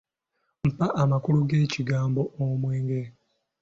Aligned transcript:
Mpa 0.69 0.87
amakulu 1.03 1.37
g’ekigambo 1.49 2.21
"omwenge". 2.43 3.01